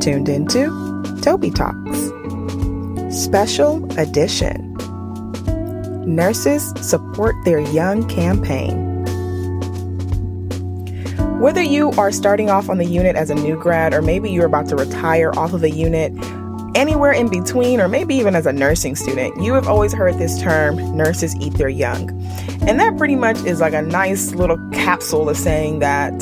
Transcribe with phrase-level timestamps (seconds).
[0.00, 0.66] Tuned into
[1.22, 1.98] Toby Talks.
[3.10, 4.74] Special edition.
[6.06, 9.04] Nurses support their young campaign.
[11.40, 14.46] Whether you are starting off on the unit as a new grad, or maybe you're
[14.46, 16.12] about to retire off of a unit,
[16.76, 20.40] anywhere in between, or maybe even as a nursing student, you have always heard this
[20.40, 22.10] term nurses eat their young.
[22.68, 26.12] And that pretty much is like a nice little capsule of saying that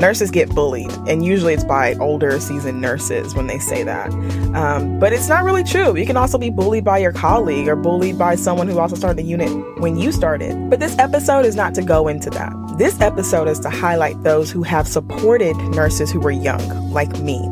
[0.00, 4.10] nurses get bullied, and usually it's by older seasoned nurses when they say that.
[4.54, 5.96] Um, but it's not really true.
[5.96, 9.18] You can also be bullied by your colleague or bullied by someone who also started
[9.18, 9.50] the unit
[9.80, 10.70] when you started.
[10.70, 12.52] But this episode is not to go into that.
[12.78, 17.46] This episode is to highlight those who have supported nurses who were young, like me.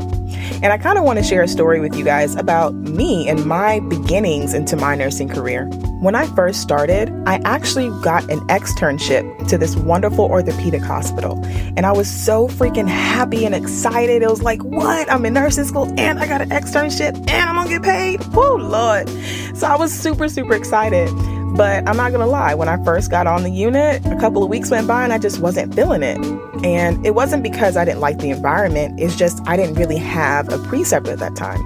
[0.63, 3.47] And I kind of want to share a story with you guys about me and
[3.47, 5.67] my beginnings into my nursing career.
[6.01, 11.41] When I first started, I actually got an externship to this wonderful orthopedic hospital.
[11.77, 14.23] And I was so freaking happy and excited.
[14.23, 15.11] It was like, what?
[15.11, 18.25] I'm in nursing school and I got an externship and I'm gonna get paid.
[18.35, 19.09] Woo, Lord.
[19.57, 21.09] So I was super, super excited.
[21.57, 24.49] But I'm not gonna lie, when I first got on the unit, a couple of
[24.49, 26.19] weeks went by and I just wasn't feeling it.
[26.65, 30.53] And it wasn't because I didn't like the environment, it's just I didn't really have
[30.53, 31.61] a preceptor at that time.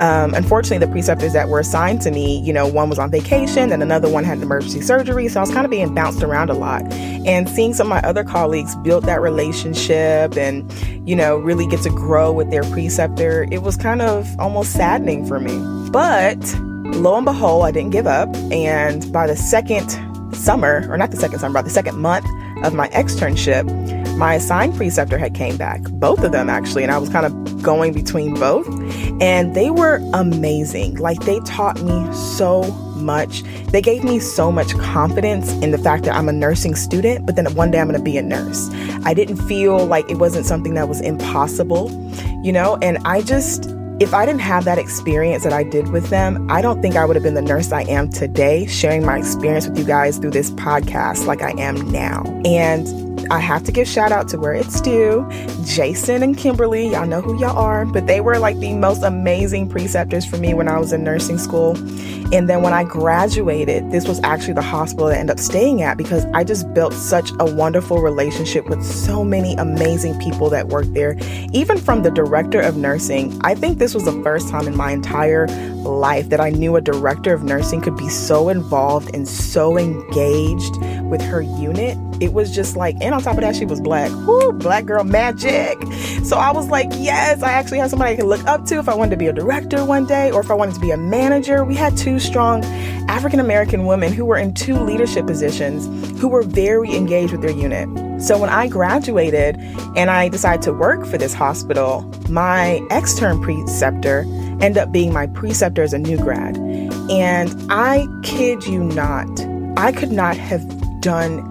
[0.00, 3.70] Um, unfortunately, the preceptors that were assigned to me, you know, one was on vacation
[3.72, 5.28] and another one had an emergency surgery.
[5.28, 6.82] So I was kind of being bounced around a lot.
[6.92, 10.72] And seeing some of my other colleagues build that relationship and,
[11.08, 15.24] you know, really get to grow with their preceptor, it was kind of almost saddening
[15.24, 15.56] for me.
[15.90, 16.38] But
[16.94, 18.34] lo and behold, I didn't give up.
[18.52, 19.90] And by the second
[20.34, 22.26] summer, or not the second summer, by the second month
[22.64, 23.66] of my externship,
[24.16, 27.62] my assigned preceptor had came back, both of them actually, and I was kind of
[27.62, 28.68] going between both.
[29.20, 30.96] And they were amazing.
[30.96, 32.62] Like they taught me so
[32.96, 33.42] much.
[33.68, 37.36] They gave me so much confidence in the fact that I'm a nursing student, but
[37.36, 38.70] then one day I'm going to be a nurse.
[39.04, 41.90] I didn't feel like it wasn't something that was impossible,
[42.44, 43.70] you know, and I just
[44.00, 47.04] if I didn't have that experience that I did with them, I don't think I
[47.04, 50.32] would have been the nurse I am today, sharing my experience with you guys through
[50.32, 52.22] this podcast like I am now.
[52.44, 55.26] And I have to give shout out to where it's due.
[55.64, 59.70] Jason and Kimberly, y'all know who y'all are, but they were like the most amazing
[59.70, 61.74] preceptors for me when I was in nursing school.
[62.34, 65.80] And then when I graduated, this was actually the hospital that I ended up staying
[65.80, 70.68] at because I just built such a wonderful relationship with so many amazing people that
[70.68, 71.16] worked there.
[71.54, 74.92] Even from the director of nursing, I think this was the first time in my
[74.92, 75.46] entire
[75.82, 80.76] life that I knew a director of nursing could be so involved and so engaged
[81.04, 81.98] with her unit.
[82.20, 84.10] It was just like, and on top of that, she was black.
[84.26, 85.76] Whoo, black girl magic.
[86.24, 88.88] So I was like, yes, I actually have somebody I can look up to if
[88.88, 90.96] I wanted to be a director one day or if I wanted to be a
[90.96, 91.64] manager.
[91.64, 92.64] We had two strong
[93.08, 95.86] African American women who were in two leadership positions
[96.20, 98.11] who were very engaged with their unit.
[98.22, 99.56] So when I graduated
[99.96, 104.20] and I decided to work for this hospital, my extern preceptor
[104.60, 106.56] ended up being my preceptor as a new grad.
[107.10, 109.28] And I kid you not,
[109.76, 110.62] I could not have
[111.00, 111.48] done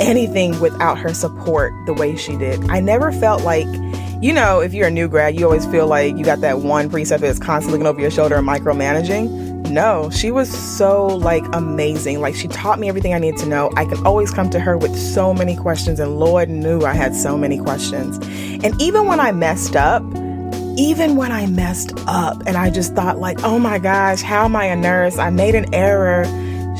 [0.00, 2.62] anything without her support the way she did.
[2.68, 3.66] I never felt like,
[4.20, 6.90] you know, if you're a new grad, you always feel like you got that one
[6.90, 9.51] preceptor that's constantly looking over your shoulder and micromanaging.
[9.72, 12.20] No, she was so like amazing.
[12.20, 13.70] Like she taught me everything I need to know.
[13.74, 17.14] I can always come to her with so many questions, and Lord knew I had
[17.14, 18.18] so many questions.
[18.62, 20.02] And even when I messed up,
[20.76, 24.56] even when I messed up and I just thought like, oh my gosh, how am
[24.56, 25.16] I a nurse?
[25.16, 26.24] I made an error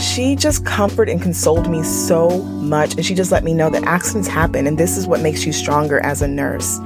[0.01, 2.95] she just comforted and consoled me so much.
[2.95, 5.53] And she just let me know that accidents happen and this is what makes you
[5.53, 6.79] stronger as a nurse.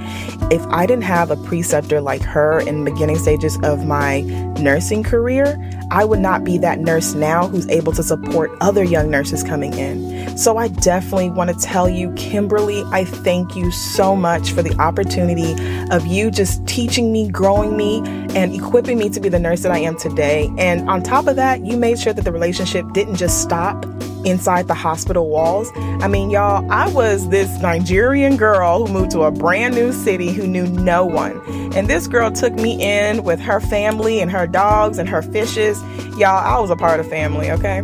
[0.51, 4.23] If I didn't have a preceptor like her in the beginning stages of my
[4.61, 5.57] nursing career,
[5.91, 9.75] I would not be that nurse now who's able to support other young nurses coming
[9.75, 10.37] in.
[10.37, 14.75] So I definitely want to tell you, Kimberly, I thank you so much for the
[14.81, 15.55] opportunity
[15.91, 18.01] of you just teaching me, growing me,
[18.37, 20.53] and equipping me to be the nurse that I am today.
[20.59, 23.87] And on top of that, you made sure that the relationship didn't just stop
[24.27, 25.71] inside the hospital walls.
[25.75, 30.33] I mean, y'all, I was this Nigerian girl who moved to a brand new city
[30.33, 31.41] who knew no one.
[31.75, 35.81] And this girl took me in with her family and her dogs and her fishes.
[36.19, 37.81] Y'all, I was a part of family, okay?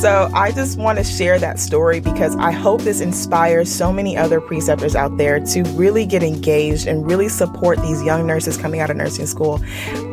[0.00, 4.16] So I just want to share that story because I hope this inspires so many
[4.16, 8.80] other preceptors out there to really get engaged and really support these young nurses coming
[8.80, 9.60] out of nursing school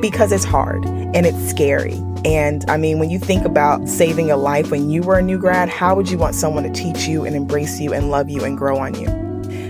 [0.02, 1.94] because it's hard and it's scary.
[2.26, 5.38] And I mean, when you think about saving a life when you were a new
[5.38, 8.44] grad, how would you want someone to teach you and embrace you and love you
[8.44, 9.27] and grow on you?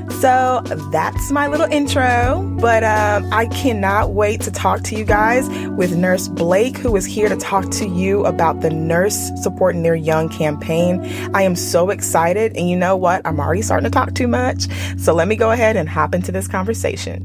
[0.10, 0.62] So
[0.92, 5.96] that's my little intro, but um, I cannot wait to talk to you guys with
[5.96, 10.28] Nurse Blake, who is here to talk to you about the Nurse Supporting Their Young
[10.30, 11.04] campaign.
[11.36, 13.22] I am so excited, and you know what?
[13.28, 14.68] I'm already starting to talk too much.
[14.98, 17.24] So let me go ahead and hop into this conversation.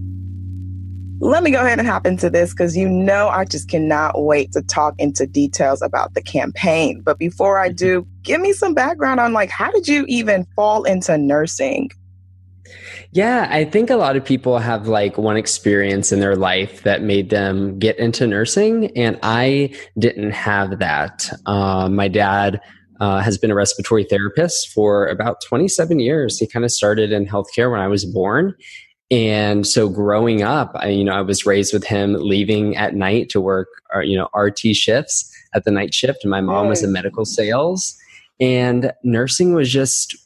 [1.20, 4.52] let me go ahead and hop into this because you know I just cannot wait
[4.52, 7.00] to talk into details about the campaign.
[7.00, 10.82] But before I do, give me some background on like how did you even fall
[10.82, 11.90] into nursing?
[13.12, 17.02] Yeah, I think a lot of people have like one experience in their life that
[17.02, 21.28] made them get into nursing, and I didn't have that.
[21.46, 22.60] Uh, my dad
[23.00, 26.38] uh, has been a respiratory therapist for about 27 years.
[26.38, 28.54] He kind of started in healthcare when I was born.
[29.10, 33.28] And so growing up, I, you know, I was raised with him leaving at night
[33.30, 36.20] to work, uh, you know, RT shifts at the night shift.
[36.22, 37.98] And my mom was in medical sales
[38.42, 40.16] and nursing was just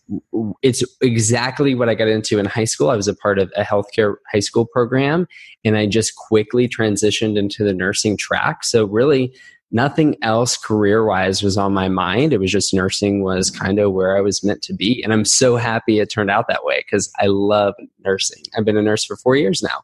[0.62, 2.88] it's exactly what i got into in high school.
[2.90, 5.28] I was a part of a healthcare high school program
[5.64, 8.64] and i just quickly transitioned into the nursing track.
[8.64, 9.34] So really
[9.70, 12.32] nothing else career wise was on my mind.
[12.32, 15.26] It was just nursing was kind of where i was meant to be and i'm
[15.26, 18.42] so happy it turned out that way because i love nursing.
[18.56, 19.82] I've been a nurse for four years now.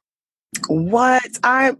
[0.68, 1.38] What?
[1.44, 1.72] I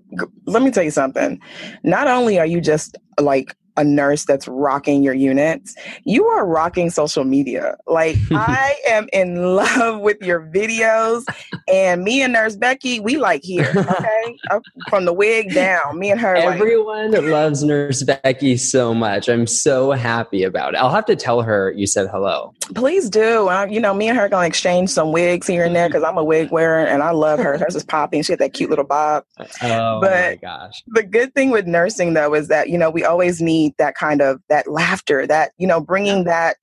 [0.47, 1.41] let me tell you something.
[1.83, 5.75] Not only are you just like a nurse that's rocking your units,
[6.05, 7.77] you are rocking social media.
[7.87, 11.25] Like I am in love with your videos,
[11.69, 14.39] and me and Nurse Becky, we like here, okay,
[14.89, 15.99] from the wig down.
[15.99, 16.35] Me and her.
[16.35, 19.29] Everyone like, loves Nurse Becky so much.
[19.29, 20.79] I'm so happy about it.
[20.79, 22.55] I'll have to tell her you said hello.
[22.75, 23.49] Please do.
[23.49, 26.19] Uh, you know, me and her gonna exchange some wigs here and there because I'm
[26.19, 27.59] a wig wearer and I love her.
[27.59, 28.23] Hers is popping.
[28.23, 29.25] She had that cute little bob.
[29.63, 30.83] Oh but my gosh!
[30.89, 33.95] The good thing with nursing though is that you know we always need need that
[33.95, 36.57] kind of that laughter, that you know, bringing that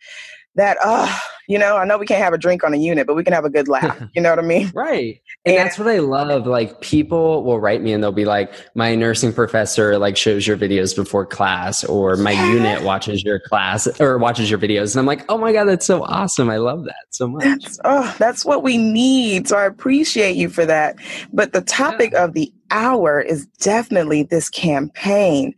[0.55, 1.17] that uh
[1.47, 3.33] you know i know we can't have a drink on a unit but we can
[3.33, 5.99] have a good laugh you know what i mean right and, and, that's what i
[5.99, 10.45] love like people will write me and they'll be like my nursing professor like shows
[10.45, 12.51] your videos before class or my yeah.
[12.51, 15.85] unit watches your class or watches your videos and i'm like oh my god that's
[15.85, 19.65] so awesome i love that so much that's, oh that's what we need so i
[19.65, 20.95] appreciate you for that
[21.31, 22.23] but the topic yeah.
[22.23, 25.53] of the hour is definitely this campaign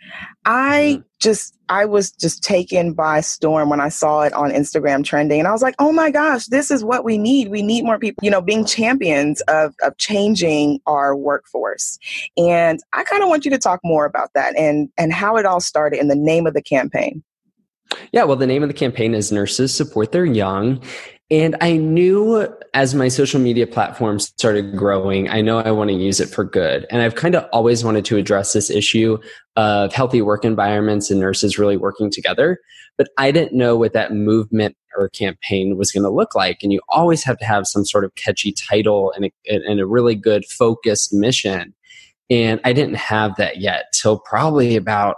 [0.46, 1.02] I mm-hmm.
[1.20, 5.48] just I was just taken by storm when I saw it on Instagram trending and
[5.48, 7.50] I was like, "Oh my gosh, this is what we need.
[7.50, 12.00] We need more people, you know, being champions of of changing our workforce."
[12.38, 15.46] And I kind of want you to talk more about that and and how it
[15.46, 17.24] all started in the name of the campaign.
[18.12, 20.82] Yeah, well, the name of the campaign is Nurses Support Their Young.
[21.32, 25.96] And I knew as my social media platforms started growing, I know I want to
[25.96, 26.86] use it for good.
[26.92, 29.18] And I've kind of always wanted to address this issue
[29.56, 32.60] of healthy work environments and nurses really working together.
[32.98, 36.60] But I didn't know what that movement or campaign was going to look like.
[36.64, 39.86] And you always have to have some sort of catchy title and a, and a
[39.86, 41.74] really good focused mission.
[42.30, 45.16] And I didn't have that yet till probably about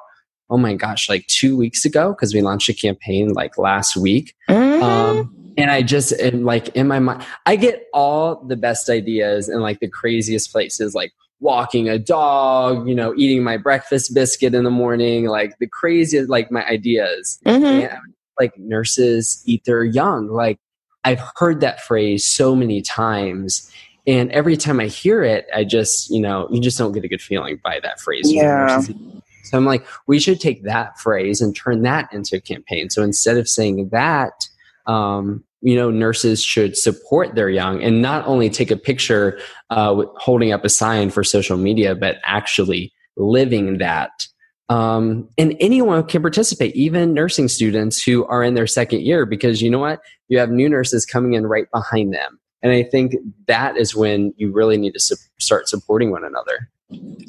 [0.49, 4.35] oh my gosh, like two weeks ago, because we launched a campaign like last week.
[4.47, 4.83] Mm-hmm.
[4.83, 9.49] Um, and I just am like in my mind, I get all the best ideas
[9.49, 14.55] in like the craziest places, like walking a dog, you know, eating my breakfast biscuit
[14.55, 17.39] in the morning, like the craziest, like my ideas.
[17.45, 17.65] Mm-hmm.
[17.65, 17.99] And,
[18.39, 20.27] like nurses eat their young.
[20.27, 20.57] Like
[21.03, 23.71] I've heard that phrase so many times.
[24.07, 27.07] And every time I hear it, I just, you know, you just don't get a
[27.07, 28.31] good feeling by that phrase.
[28.31, 28.81] Yeah.
[28.81, 32.89] So I'm like, we should take that phrase and turn that into a campaign.
[32.89, 34.47] So instead of saying that,
[34.85, 40.03] um, you know, nurses should support their young and not only take a picture uh,
[40.17, 44.27] holding up a sign for social media, but actually living that.
[44.69, 49.61] Um, and anyone can participate, even nursing students who are in their second year, because
[49.61, 50.01] you know what?
[50.27, 52.39] You have new nurses coming in right behind them.
[52.61, 53.15] And I think
[53.47, 56.69] that is when you really need to su- start supporting one another.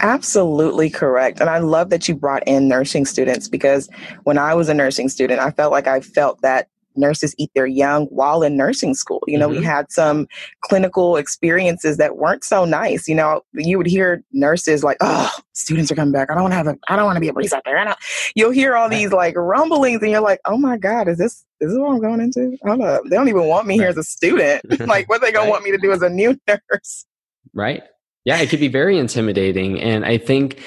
[0.01, 1.41] Absolutely correct.
[1.41, 3.89] And I love that you brought in nursing students because
[4.25, 7.67] when I was a nursing student, I felt like I felt that nurses eat their
[7.67, 9.23] young while in nursing school.
[9.27, 9.61] You know, mm-hmm.
[9.61, 10.27] we had some
[10.63, 13.09] clinical experiences that weren't so nice.
[13.09, 16.31] You know, you would hear nurses like, "Oh, students are coming back.
[16.31, 16.77] I don't want to have a.
[16.89, 17.95] I don't want to be a police out there." And
[18.35, 21.71] you'll hear all these like rumblings, and you're like, "Oh my god, is this is
[21.71, 22.57] this what I'm going into?
[22.65, 23.11] I don't.
[23.11, 24.63] They don't even want me here as a student.
[24.87, 25.51] like, what they gonna right.
[25.51, 27.07] want me to do as a new nurse?"
[27.53, 27.83] Right.
[28.25, 30.63] Yeah, it could be very intimidating, and I think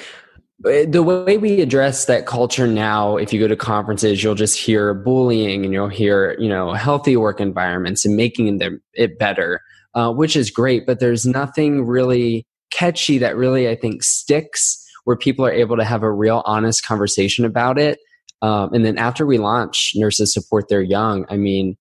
[0.60, 4.92] the way we address that culture now if you go to conferences you'll just hear
[4.92, 9.60] bullying and you'll hear you know healthy work environments and making them it better
[9.94, 15.16] uh, which is great but there's nothing really catchy that really i think sticks where
[15.16, 17.98] people are able to have a real honest conversation about it
[18.42, 21.76] um, and then after we launch nurses support their young i mean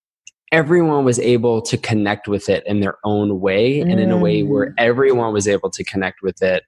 [0.51, 3.91] everyone was able to connect with it in their own way mm.
[3.91, 4.73] and in a way where mm.
[4.77, 6.63] everyone was able to connect with it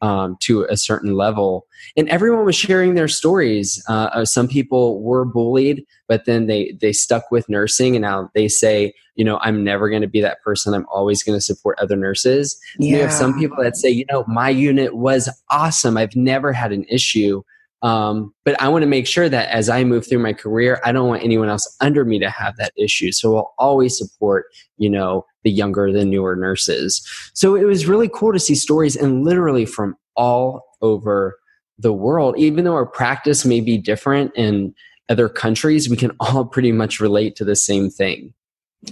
[0.00, 1.66] um, to a certain level.
[1.96, 3.82] And everyone was sharing their stories.
[3.88, 8.30] Uh, uh, some people were bullied, but then they they stuck with nursing, and now
[8.34, 10.74] they say, you know, I'm never going to be that person.
[10.74, 12.58] I'm always going to support other nurses.
[12.78, 12.96] Yeah.
[12.96, 15.96] You have some people that say, you know, my unit was awesome.
[15.96, 17.42] I've never had an issue.
[17.82, 20.92] Um, but I want to make sure that as I move through my career, I
[20.92, 23.12] don't want anyone else under me to have that issue.
[23.12, 24.46] So I'll always support,
[24.78, 27.06] you know, the younger, the newer nurses.
[27.34, 31.38] So it was really cool to see stories and literally from all over
[31.78, 34.74] the world, even though our practice may be different in
[35.08, 38.34] other countries, we can all pretty much relate to the same thing.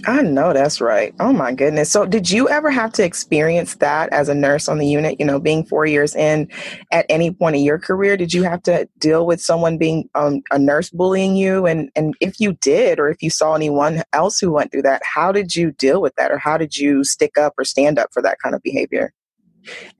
[0.05, 1.13] I know that's right.
[1.19, 1.89] Oh my goodness.
[1.89, 5.17] So, did you ever have to experience that as a nurse on the unit?
[5.17, 6.49] You know, being four years in
[6.91, 10.41] at any point in your career, did you have to deal with someone being um,
[10.51, 11.65] a nurse bullying you?
[11.65, 15.01] And and if you did, or if you saw anyone else who went through that,
[15.05, 18.09] how did you deal with that, or how did you stick up or stand up
[18.11, 19.13] for that kind of behavior?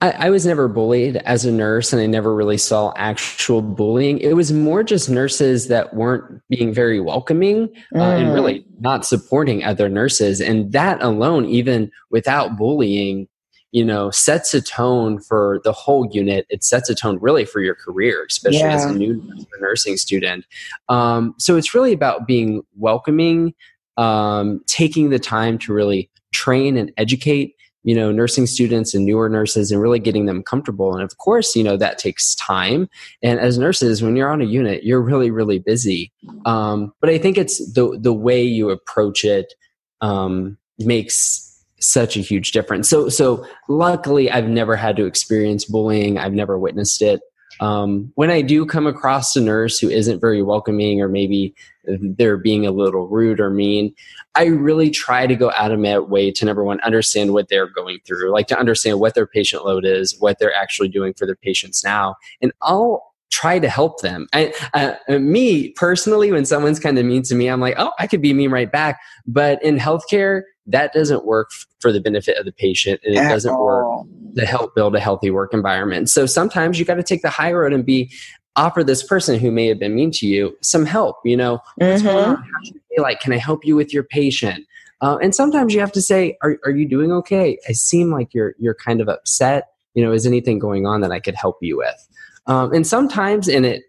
[0.00, 4.18] I, I, was never bullied as a nurse, and I never really saw actual bullying.
[4.18, 8.20] It was more just nurses that weren't being very welcoming uh, mm.
[8.20, 10.40] and really not supporting other nurses.
[10.40, 13.28] And that alone, even without bullying,
[13.72, 16.46] you know, sets a tone for the whole unit.
[16.48, 18.74] It sets a tone really for your career, especially yeah.
[18.74, 19.22] as a new
[19.60, 20.46] nursing student.
[20.88, 23.54] Um, so it's really about being welcoming,
[23.96, 27.54] um, taking the time to really train and educate
[27.84, 30.92] you know nursing students and newer nurses and really getting them comfortable.
[30.94, 32.88] And of course you know that takes time.
[33.22, 36.12] And as nurses when you're on a unit you're really really busy.
[36.44, 39.54] Um, but i think it's the the way you approach it
[40.00, 41.44] um, makes
[41.80, 42.88] such a huge difference.
[42.88, 46.18] So so luckily i've never had to experience bullying.
[46.18, 47.20] I've never witnessed it
[47.60, 52.36] um, when I do come across a nurse who isn't very welcoming or maybe they're
[52.36, 53.94] being a little rude or mean,
[54.34, 57.68] I really try to go out of my way to number one, understand what they're
[57.68, 61.26] going through, like to understand what their patient load is, what they're actually doing for
[61.26, 62.14] their patients now.
[62.40, 64.26] And I'll try to help them.
[64.32, 68.06] I, uh, me personally, when someone's kind of mean to me, I'm like, oh, I
[68.06, 69.00] could be mean right back.
[69.26, 73.30] But in healthcare, that doesn't work for the benefit of the patient and it At
[73.30, 73.64] doesn't all.
[73.64, 74.06] work
[74.36, 76.10] to help build a healthy work environment.
[76.10, 78.12] So sometimes you got to take the high road and be
[78.54, 81.16] offer this person who may have been mean to you some help.
[81.24, 83.00] You know, mm-hmm.
[83.00, 84.64] like, can I help you with your patient?
[85.00, 87.56] Uh, and sometimes you have to say, are, are you doing okay?
[87.68, 89.68] I seem like you're you're kind of upset.
[89.94, 92.08] You know, is anything going on that I could help you with?
[92.46, 93.82] Um, and sometimes in it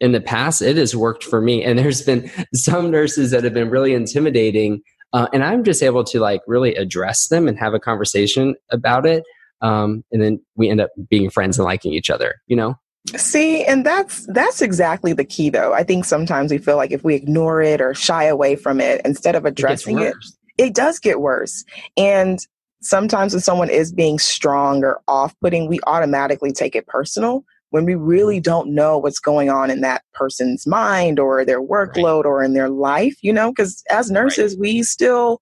[0.00, 1.64] in the past, it has worked for me.
[1.64, 6.04] And there's been some nurses that have been really intimidating uh, and I'm just able
[6.04, 9.24] to like really address them and have a conversation about it.
[9.60, 12.76] Um, and then we end up being friends and liking each other, you know?
[13.16, 15.72] See, and that's that's exactly the key though.
[15.72, 19.00] I think sometimes we feel like if we ignore it or shy away from it
[19.04, 20.14] instead of addressing it,
[20.58, 21.64] it, it does get worse.
[21.96, 22.38] And
[22.82, 27.94] sometimes when someone is being strong or off-putting, we automatically take it personal when we
[27.94, 28.42] really mm-hmm.
[28.42, 32.30] don't know what's going on in that person's mind or their workload right.
[32.30, 34.60] or in their life, you know, because as nurses, right.
[34.60, 35.40] we still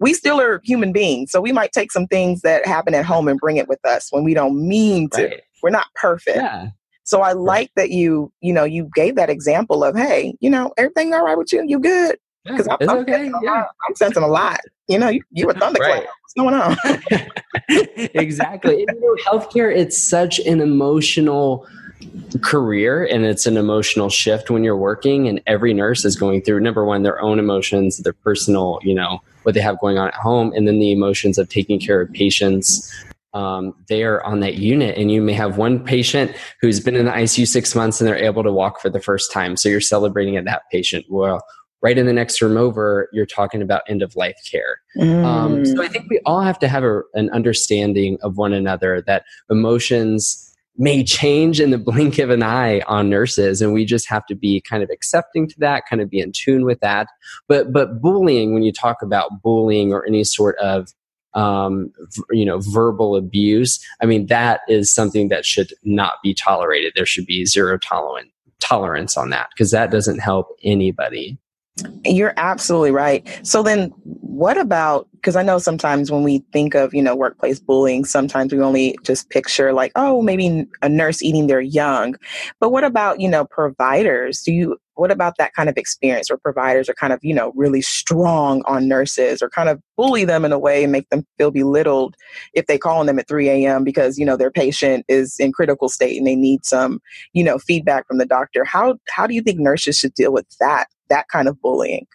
[0.00, 1.32] we still are human beings.
[1.32, 4.08] So we might take some things that happen at home and bring it with us
[4.10, 5.24] when we don't mean to.
[5.24, 5.40] Right.
[5.62, 6.36] We're not perfect.
[6.36, 6.68] Yeah.
[7.02, 10.72] So I like that you, you know, you gave that example of, hey, you know,
[10.76, 11.64] everything all right with you?
[11.66, 12.16] You good?
[12.44, 13.30] Because yeah, I'm, I'm, okay.
[13.42, 13.64] yeah.
[13.86, 14.60] I'm sensing a lot.
[14.88, 15.90] You know, you, you a thunderclap.
[15.90, 16.06] Right.
[16.22, 16.76] What's going on?
[18.14, 18.84] exactly.
[18.84, 21.66] And, you know, healthcare, it's such an emotional
[22.42, 26.60] career and it's an emotional shift when you're working and every nurse is going through
[26.60, 30.14] number one their own emotions their personal you know what they have going on at
[30.14, 32.92] home and then the emotions of taking care of patients
[33.34, 36.30] um, they are on that unit and you may have one patient
[36.60, 39.32] who's been in the icu six months and they're able to walk for the first
[39.32, 41.42] time so you're celebrating at that patient well
[41.82, 44.80] right in the next room over, you're talking about end of life care.
[44.96, 45.24] Mm.
[45.24, 49.02] Um, so I think we all have to have a, an understanding of one another
[49.02, 50.44] that emotions
[50.76, 54.34] may change in the blink of an eye on nurses and we just have to
[54.34, 57.08] be kind of accepting to that kind of be in tune with that
[57.48, 60.88] but but bullying when you talk about bullying or any sort of
[61.34, 61.92] um,
[62.30, 67.04] you know verbal abuse i mean that is something that should not be tolerated there
[67.04, 68.30] should be zero tolerance
[68.60, 71.38] tolerance on that because that doesn't help anybody
[72.04, 73.26] you're absolutely right.
[73.42, 77.58] So then what about because I know sometimes when we think of, you know, workplace
[77.58, 82.14] bullying, sometimes we only just picture like, oh, maybe a nurse eating their young.
[82.60, 84.42] But what about, you know, providers?
[84.42, 87.52] Do you what about that kind of experience where providers are kind of, you know,
[87.54, 91.24] really strong on nurses or kind of bully them in a way and make them
[91.38, 92.16] feel belittled
[92.52, 93.84] if they call on them at 3 a.m.
[93.84, 97.00] because, you know, their patient is in critical state and they need some,
[97.32, 98.64] you know, feedback from the doctor.
[98.64, 102.06] How how do you think nurses should deal with that, that kind of bullying?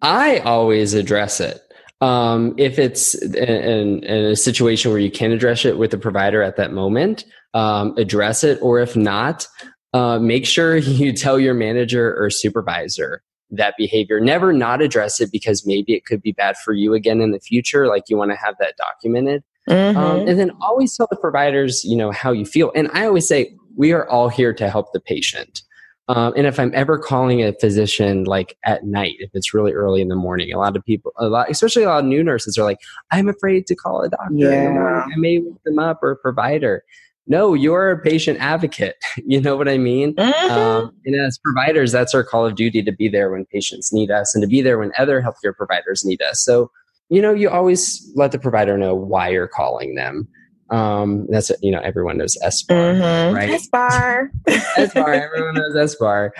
[0.00, 1.60] I always address it.
[2.00, 6.42] Um, if it's in, in, a situation where you can address it with the provider
[6.42, 8.58] at that moment, um, address it.
[8.62, 9.46] Or if not,
[9.92, 14.20] uh, make sure you tell your manager or supervisor that behavior.
[14.20, 17.40] Never not address it because maybe it could be bad for you again in the
[17.40, 17.86] future.
[17.86, 19.42] Like you want to have that documented.
[19.68, 19.98] Mm-hmm.
[19.98, 22.72] Um, and then always tell the providers, you know, how you feel.
[22.74, 25.62] And I always say, we are all here to help the patient.
[26.08, 30.00] Um, and if I'm ever calling a physician like at night, if it's really early
[30.00, 32.58] in the morning, a lot of people, a lot, especially a lot of new nurses
[32.58, 32.78] are like,
[33.12, 34.50] I'm afraid to call a doctor yeah.
[34.50, 35.12] in the morning.
[35.14, 36.82] I may wake them up or a provider.
[37.30, 38.96] No, you're a patient advocate.
[39.24, 40.14] you know what I mean?
[40.16, 40.50] Mm-hmm.
[40.52, 44.10] Um, and as providers, that's our call of duty to be there when patients need
[44.10, 46.44] us and to be there when other healthcare providers need us.
[46.44, 46.72] So,
[47.08, 50.26] you know, you always let the provider know why you're calling them.
[50.70, 53.34] Um, that's you know everyone knows SBAR, mm-hmm.
[53.34, 53.60] right?
[53.60, 55.20] SBAR, SBAR.
[55.20, 56.30] Everyone knows SBAR.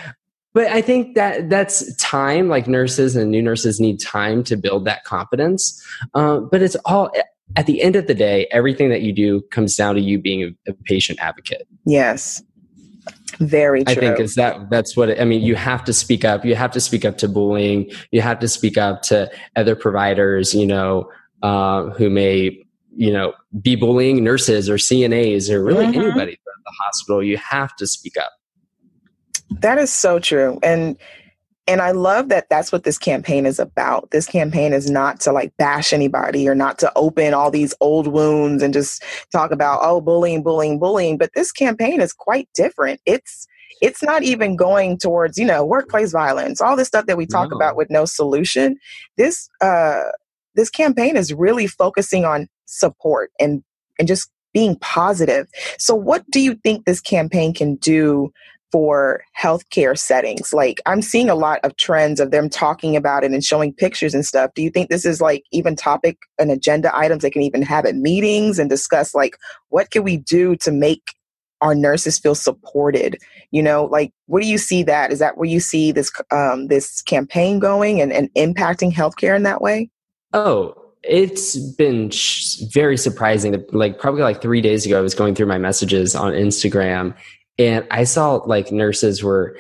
[0.55, 2.49] But I think that that's time.
[2.49, 5.85] Like nurses and new nurses need time to build that confidence.
[6.15, 7.11] Uh, but it's all
[7.57, 10.43] at the end of the day, everything that you do comes down to you being
[10.43, 11.67] a, a patient advocate.
[11.85, 12.43] Yes.
[13.39, 13.93] Very true.
[13.93, 15.43] I think is that that's what it, I mean.
[15.43, 16.45] You have to speak up.
[16.45, 17.91] You have to speak up to bullying.
[18.11, 20.55] You have to speak up to other providers.
[20.55, 21.11] You know,
[21.43, 22.63] uh, who may
[22.95, 26.01] you know be bullying nurses or CNAs or really mm-hmm.
[26.01, 27.23] anybody at the hospital.
[27.23, 28.33] You have to speak up.
[29.51, 30.99] That is so true, and
[31.71, 34.11] and I love that that's what this campaign is about.
[34.11, 38.09] This campaign is not to like bash anybody or not to open all these old
[38.09, 41.17] wounds and just talk about, oh, bullying, bullying, bullying.
[41.17, 43.01] But this campaign is quite different.
[43.07, 43.47] It's
[43.81, 47.51] it's not even going towards, you know, workplace violence, all this stuff that we talk
[47.51, 47.57] no.
[47.57, 48.77] about with no solution.
[49.17, 50.03] This uh
[50.57, 53.63] this campaign is really focusing on support and
[54.01, 55.47] and just being positive.
[55.79, 58.33] So what do you think this campaign can do
[58.71, 60.53] for healthcare settings.
[60.53, 64.15] Like I'm seeing a lot of trends of them talking about it and showing pictures
[64.15, 64.53] and stuff.
[64.55, 67.85] Do you think this is like even topic and agenda items they can even have
[67.85, 69.37] at meetings and discuss like
[69.69, 71.15] what can we do to make
[71.61, 73.19] our nurses feel supported?
[73.51, 75.13] You know, like where do you see that?
[75.13, 79.43] Is that where you see this um, this campaign going and, and impacting healthcare in
[79.45, 79.91] that way?
[80.33, 82.11] Oh, it's been
[82.73, 83.65] very surprising.
[83.73, 87.15] Like probably like three days ago, I was going through my messages on Instagram
[87.61, 89.57] and I saw like nurses were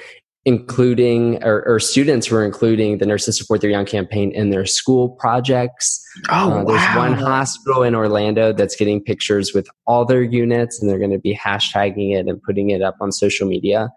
[0.47, 5.11] including or, or, students were including the nurses support their young campaign in their school
[5.11, 6.03] projects.
[6.31, 6.97] Oh uh, there's wow.
[6.97, 11.19] one hospital in orlando that's getting pictures with all their units and they're going to
[11.19, 13.91] be hashtagging it and putting it up on social media.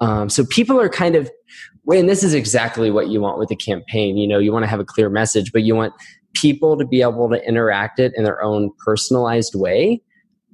[0.00, 1.30] Um, so people are kind of
[1.86, 4.16] and this is exactly what you want with a campaign.
[4.16, 5.92] You know you want to have a clear message but you want
[6.32, 10.00] people to be able to interact it in their own personalized way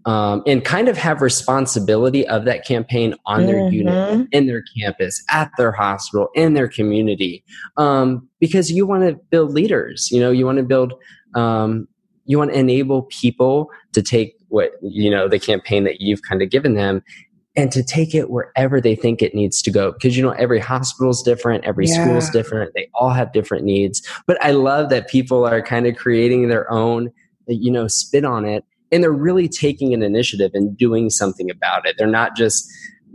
[0.06, 3.46] um, and kind of have responsibility of that campaign on mm-hmm.
[3.46, 7.44] their unit, in their campus, at their hospital, in their community,
[7.76, 10.08] um, because you want to build leaders.
[10.10, 10.94] You know, you want to build,
[11.34, 11.88] um,
[12.24, 16.40] you want to enable people to take what you know the campaign that you've kind
[16.40, 17.02] of given them
[17.56, 20.60] and to take it wherever they think it needs to go because you know every
[20.60, 22.04] hospital is different every yeah.
[22.04, 25.86] school is different they all have different needs but i love that people are kind
[25.86, 27.10] of creating their own
[27.48, 31.86] you know spin on it and they're really taking an initiative and doing something about
[31.86, 31.96] it.
[31.98, 32.68] They're not just,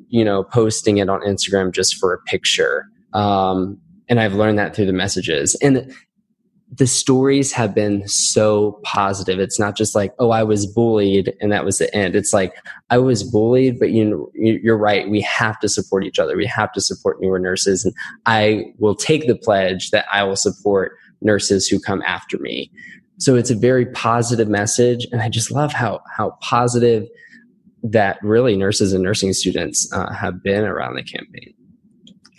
[0.09, 2.85] you know, posting it on Instagram just for a picture.
[3.13, 3.79] Um,
[4.09, 5.55] and I've learned that through the messages.
[5.61, 5.93] And
[6.73, 9.39] the, stories have been so positive.
[9.39, 12.15] It's not just like, oh, I was bullied and that was the end.
[12.15, 12.55] It's like,
[12.89, 15.09] I was bullied, but you you're right.
[15.09, 16.37] We have to support each other.
[16.37, 17.83] We have to support newer nurses.
[17.83, 17.93] And
[18.25, 22.71] I will take the pledge that I will support nurses who come after me.
[23.21, 25.07] So it's a very positive message.
[25.11, 27.07] And I just love how, how positive
[27.83, 31.53] that really nurses and nursing students uh, have been around the campaign.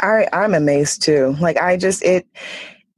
[0.00, 1.36] I, I'm amazed too.
[1.40, 2.26] Like I just, it,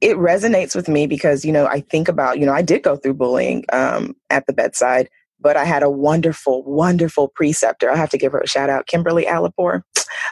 [0.01, 2.95] it resonates with me because, you know, I think about, you know, I did go
[2.95, 5.09] through bullying um, at the bedside
[5.45, 7.91] but I had a wonderful, wonderful preceptor.
[7.91, 9.83] I have to give her a shout out, Kimberly Alipore.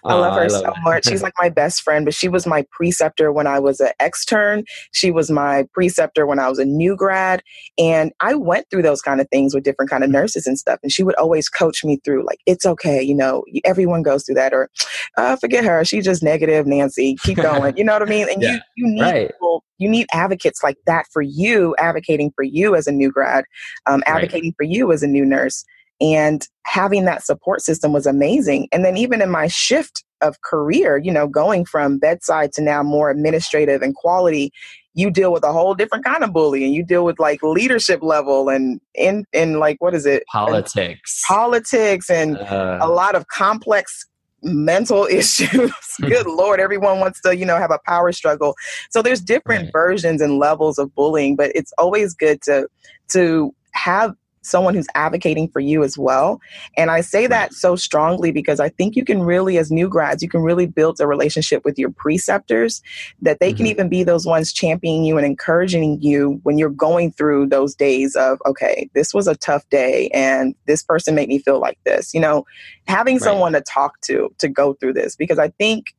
[0.06, 1.06] I love her I love so much.
[1.06, 4.64] She's like my best friend, but she was my preceptor when I was an extern.
[4.92, 7.44] She was my preceptor when I was a new grad.
[7.78, 10.80] And I went through those kind of things with different kind of nurses and stuff.
[10.84, 13.02] And she would always coach me through like, it's okay.
[13.02, 14.70] You know, everyone goes through that or
[15.18, 15.84] uh, forget her.
[15.86, 17.16] She's just negative, Nancy.
[17.24, 17.78] Keep going.
[17.78, 18.28] You know what I mean?
[18.30, 19.28] And yeah, you, you need right.
[19.28, 23.44] people you need advocates like that for you, advocating for you as a new grad,
[23.86, 24.56] um, advocating right.
[24.58, 25.66] for you as a new nurse.
[26.02, 28.68] And having that support system was amazing.
[28.72, 32.84] And then even in my shift of career, you know, going from bedside to now
[32.84, 34.52] more administrative and quality,
[34.96, 36.74] you deal with a whole different kind of bullying.
[36.74, 40.24] You deal with like leadership level and in in like what is it?
[40.32, 41.26] Politics.
[41.30, 44.06] And politics and uh, a lot of complex
[44.44, 45.72] mental issues.
[46.02, 48.56] Good Lord, everyone wants to, you know, have a power struggle.
[48.92, 49.74] So there's different right.
[49.74, 52.68] versions and levels of bullying, but it's always good to
[53.10, 56.40] to have someone who's advocating for you as well.
[56.78, 60.22] And I say that so strongly because I think you can really, as new grads,
[60.22, 62.82] you can really build a relationship with your preceptors
[63.22, 63.58] that they mm-hmm.
[63.58, 67.74] can even be those ones championing you and encouraging you when you're going through those
[67.74, 71.80] days of, okay, this was a tough day and this person made me feel like
[71.86, 72.14] this.
[72.14, 72.46] You know,
[72.88, 73.24] having right.
[73.24, 75.96] someone to talk to to go through this because I think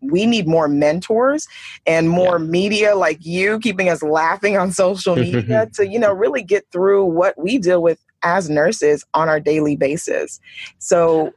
[0.00, 1.46] we need more mentors
[1.86, 2.44] and more yeah.
[2.44, 7.04] media like you keeping us laughing on social media to you know really get through
[7.04, 10.40] what we deal with as nurses on our daily basis
[10.78, 11.32] so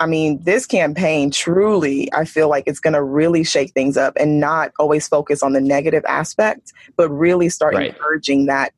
[0.00, 4.14] I mean, this campaign truly, I feel like it's going to really shake things up
[4.18, 7.90] and not always focus on the negative aspect, but really start right.
[7.90, 8.72] encouraging that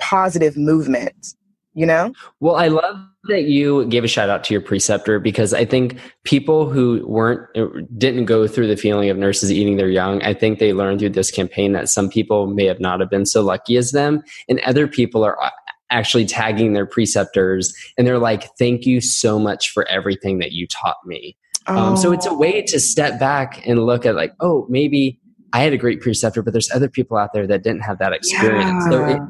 [0.00, 1.36] positive movement
[1.74, 2.12] you know?
[2.40, 5.98] Well, I love that you gave a shout out to your preceptor because I think
[6.24, 7.66] people who weren't uh,
[7.98, 11.10] didn't go through the feeling of nurses eating their young, I think they learned through
[11.10, 14.58] this campaign that some people may have not have been so lucky as them and
[14.60, 15.50] other people are uh,
[15.90, 20.66] actually tagging their preceptors and they're like thank you so much for everything that you
[20.66, 21.36] taught me.
[21.66, 21.76] Oh.
[21.76, 25.20] Um, so it's a way to step back and look at like, oh, maybe
[25.52, 28.12] I had a great preceptor, but there's other people out there that didn't have that
[28.12, 28.84] experience.
[28.86, 28.90] Yeah.
[28.90, 29.20] So it,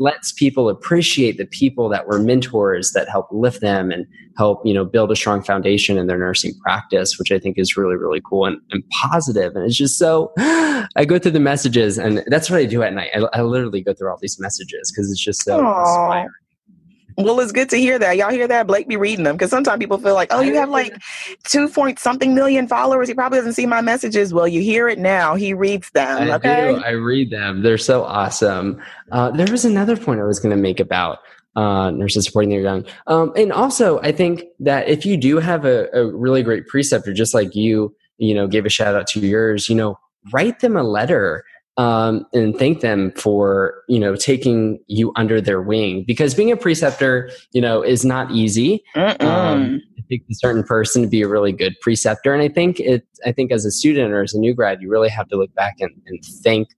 [0.00, 4.72] lets people appreciate the people that were mentors that help lift them and help you
[4.72, 8.20] know build a strong foundation in their nursing practice which i think is really really
[8.24, 9.54] cool and, and positive.
[9.54, 12.94] And it's just so i go through the messages and that's what i do at
[12.94, 13.10] night.
[13.14, 15.80] I, I literally go through all these messages because it's just so Aww.
[15.80, 16.39] inspiring
[17.22, 18.16] well, it's good to hear that.
[18.16, 18.66] Y'all hear that?
[18.66, 20.94] Blake be reading them because sometimes people feel like, oh, you have like
[21.44, 23.08] two point something million followers.
[23.08, 24.32] He probably doesn't see my messages.
[24.34, 25.34] Well, you hear it now.
[25.34, 26.30] He reads them.
[26.30, 26.74] I okay.
[26.74, 26.82] Do.
[26.82, 27.62] I read them.
[27.62, 28.80] They're so awesome.
[29.12, 31.18] Uh, there was another point I was going to make about
[31.56, 32.84] uh, nurses supporting their young.
[33.06, 37.12] Um, and also, I think that if you do have a, a really great preceptor,
[37.12, 39.98] just like you, you know, gave a shout out to yours, you know,
[40.32, 41.44] write them a letter
[41.80, 46.04] um, and thank them for you know taking you under their wing.
[46.06, 48.82] Because being a preceptor you know is not easy.
[48.94, 52.34] Um, it takes a certain person to be a really good preceptor.
[52.34, 54.90] And i think it i think as a student or as a new grad you
[54.90, 56.68] really have to look back and, and thank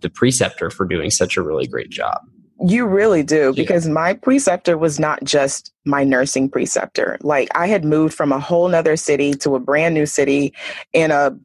[0.00, 2.18] the preceptor for doing such a really great job.
[2.66, 3.92] You really do because yeah.
[3.92, 7.18] my preceptor was not just my nursing preceptor.
[7.20, 10.54] Like I had moved from a whole nother city to a brand new city
[10.94, 11.36] in a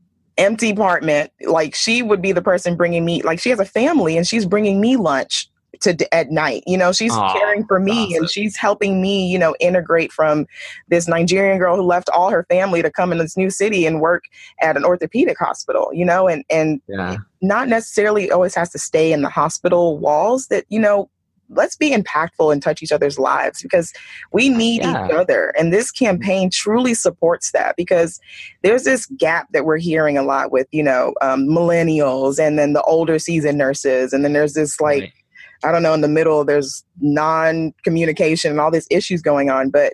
[0.41, 4.17] empty apartment like she would be the person bringing me like she has a family
[4.17, 5.47] and she's bringing me lunch
[5.79, 8.23] to at night you know she's Aww, caring for me awesome.
[8.23, 10.47] and she's helping me you know integrate from
[10.89, 14.01] this nigerian girl who left all her family to come in this new city and
[14.01, 14.23] work
[14.61, 17.17] at an orthopedic hospital you know and and yeah.
[17.41, 21.09] not necessarily always has to stay in the hospital walls that you know
[21.51, 23.93] let's be impactful and touch each other's lives because
[24.31, 25.05] we need yeah.
[25.05, 25.53] each other.
[25.57, 28.19] And this campaign truly supports that because
[28.63, 32.73] there's this gap that we're hearing a lot with, you know, um, millennials and then
[32.73, 34.13] the older seasoned nurses.
[34.13, 35.13] And then there's this like, right.
[35.63, 39.69] I don't know, in the middle, there's non communication and all these issues going on.
[39.69, 39.93] But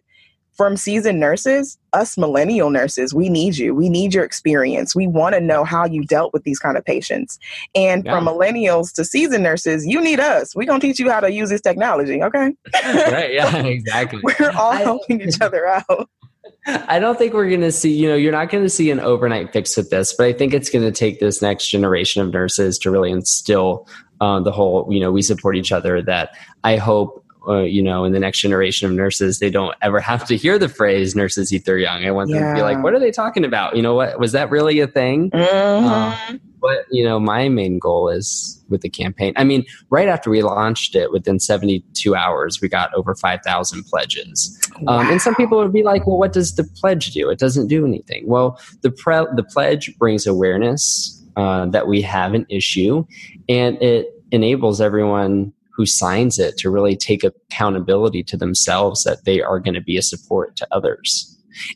[0.57, 3.75] from seasoned nurses, us millennial nurses, we need you.
[3.75, 4.95] We need your experience.
[4.95, 7.39] We want to know how you dealt with these kind of patients.
[7.75, 8.15] And yeah.
[8.15, 10.55] from millennials to seasoned nurses, you need us.
[10.55, 12.53] We're going to teach you how to use this technology, okay?
[12.83, 14.19] right, yeah, exactly.
[14.23, 16.09] We're all helping each other out.
[16.67, 18.99] I don't think we're going to see, you know, you're not going to see an
[18.99, 22.33] overnight fix with this, but I think it's going to take this next generation of
[22.33, 23.87] nurses to really instill
[24.19, 26.31] uh, the whole, you know, we support each other that
[26.63, 30.27] I hope uh, you know, in the next generation of nurses, they don't ever have
[30.27, 32.93] to hear the phrase "nurses eat their young." I want them to be like, "What
[32.93, 35.31] are they talking about?" You know, what was that really a thing?
[35.31, 35.85] Mm-hmm.
[35.85, 39.33] Um, but you know, my main goal is with the campaign.
[39.37, 44.59] I mean, right after we launched it, within 72 hours, we got over 5,000 pledges.
[44.81, 44.99] Wow.
[44.99, 47.29] Um, and some people would be like, "Well, what does the pledge do?
[47.29, 52.33] It doesn't do anything." Well, the pre- the pledge brings awareness uh, that we have
[52.33, 53.05] an issue,
[53.47, 59.41] and it enables everyone who signs it to really take accountability to themselves that they
[59.41, 61.35] are going to be a support to others.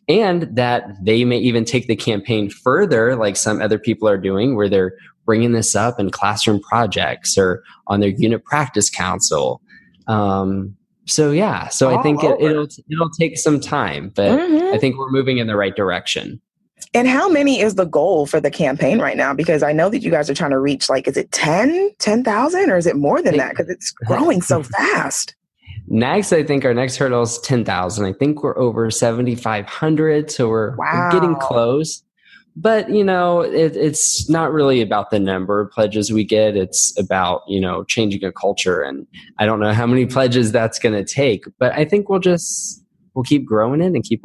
[0.10, 4.56] And that they may even take the campaign further, like some other people are doing,
[4.56, 4.94] where they're
[5.26, 9.62] bringing this up in classroom projects or on their unit practice council.
[10.08, 14.74] Um, so yeah, so I think it, will it'll take some time, but mm-hmm.
[14.74, 16.42] I think we're moving in the right direction.
[16.94, 19.34] And how many is the goal for the campaign right now?
[19.34, 22.70] Because I know that you guys are trying to reach like, is it 10, 10,000
[22.70, 23.52] or is it more than that?
[23.52, 25.36] Because it's growing so fast.
[25.88, 28.06] Next, I think our next hurdle is 10,000.
[28.06, 30.32] I think we're over 7,500.
[30.32, 30.86] So we're, wow.
[31.06, 32.04] we're, getting close.
[32.56, 36.58] But, you know, it, it's not really about the number of pledges we get.
[36.58, 38.82] It's about, you know, changing a culture.
[38.82, 39.08] And
[39.40, 42.84] I don't know how many pledges that's going to take, but I think we'll just,
[43.14, 44.22] we'll keep growing it and keep,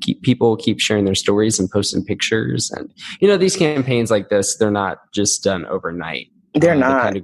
[0.00, 2.70] keep people keep sharing their stories and posting pictures.
[2.76, 6.28] And you know, these campaigns like this, they're not just done overnight.
[6.54, 6.96] They're um, not.
[6.96, 7.22] They kind of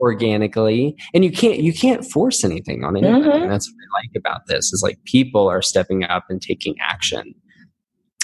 [0.00, 3.42] organically and you can't you can't force anything on anyone mm-hmm.
[3.42, 6.74] and that's what i like about this is like people are stepping up and taking
[6.80, 7.34] action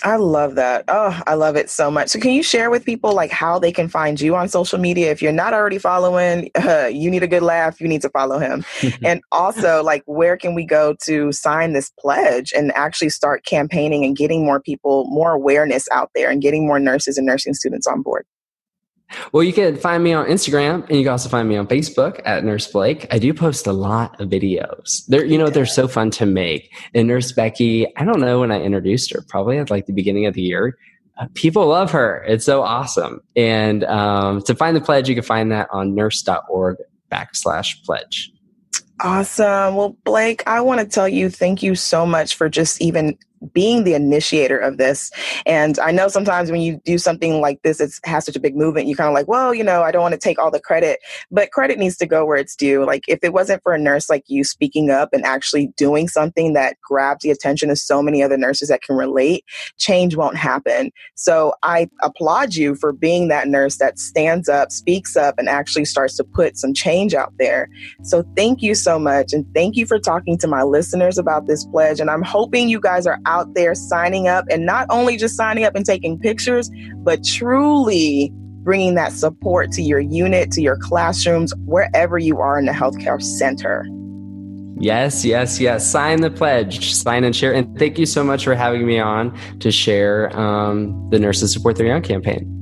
[0.07, 0.85] I love that.
[0.87, 2.11] Oh, I love it so much.
[2.11, 5.11] So, can you share with people like how they can find you on social media?
[5.11, 7.81] If you're not already following, uh, you need a good laugh.
[7.81, 8.65] You need to follow him.
[9.03, 14.05] and also, like, where can we go to sign this pledge and actually start campaigning
[14.05, 17.89] and getting more people, more awareness out there, and getting more nurses and nursing students
[17.89, 18.25] on board?
[19.33, 22.21] Well, you can find me on Instagram and you can also find me on Facebook
[22.25, 23.07] at Nurse Blake.
[23.11, 25.07] I do post a lot of videos.
[25.07, 26.73] They're, you know, they're so fun to make.
[26.95, 30.27] And Nurse Becky, I don't know when I introduced her, probably at like the beginning
[30.27, 30.77] of the year.
[31.19, 32.25] Uh, people love her.
[32.27, 33.21] It's so awesome.
[33.37, 36.77] And um, to find the pledge, you can find that on nurse.org
[37.11, 38.33] backslash pledge.
[39.01, 39.77] Awesome.
[39.77, 43.19] Well, Blake, I want to tell you thank you so much for just even
[43.53, 45.11] being the initiator of this.
[45.45, 48.57] And I know sometimes when you do something like this, it has such a big
[48.57, 50.61] movement, you kind of like, well, you know, I don't want to take all the
[50.61, 52.85] credit, but credit needs to go where it's due.
[52.85, 56.55] Like if it wasn't for a nurse like you speaking up and actually doing something
[56.55, 59.45] that grabs the attention of so many other nurses that can relate,
[59.79, 60.91] change won't happen.
[61.15, 65.85] So I applaud you for being that nurse that stands up, speaks up, and actually
[65.85, 67.69] starts to put some change out there.
[68.03, 69.33] So thank you so much.
[69.33, 72.01] And thank you for talking to my listeners about this pledge.
[72.01, 75.65] And I'm hoping you guys are out there signing up and not only just signing
[75.65, 81.53] up and taking pictures, but truly bringing that support to your unit, to your classrooms,
[81.67, 83.87] wherever you are in the healthcare center.
[84.79, 85.89] Yes, yes, yes.
[85.89, 87.55] Sign the pledge, sign and share.
[87.55, 91.77] And thank you so much for having me on to share um, the Nurses Support
[91.77, 92.53] Their Young campaign.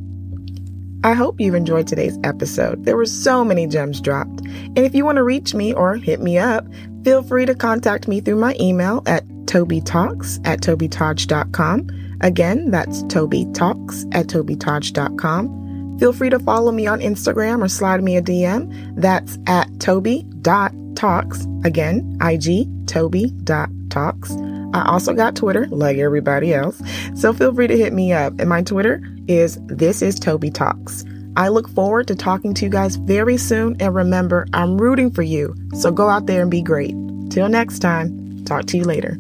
[1.03, 2.85] I hope you've enjoyed today's episode.
[2.85, 4.41] There were so many gems dropped.
[4.41, 6.65] And if you want to reach me or hit me up,
[7.03, 11.91] feel free to contact me through my email at tobytalks at tobytodge.com.
[12.21, 15.99] Again, that's tobytalks at tobytodge.com.
[15.99, 18.95] Feel free to follow me on Instagram or slide me a DM.
[18.97, 21.47] That's at toby.talks.
[21.65, 24.33] Again, IG, toby.talks.
[24.75, 26.83] I also got Twitter, like everybody else.
[27.15, 28.41] So feel free to hit me up.
[28.41, 31.05] And my Twitter is This is Toby Talks.
[31.37, 33.77] I look forward to talking to you guys very soon.
[33.81, 35.55] And remember, I'm rooting for you.
[35.75, 36.95] So go out there and be great.
[37.31, 39.17] Till next time, talk to you later.